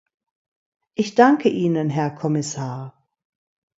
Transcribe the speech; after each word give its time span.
Ich 0.95 1.13
danke 1.13 1.49
Ihnen, 1.49 1.91
Herr 1.91 2.09
Kommissar. 2.09 3.07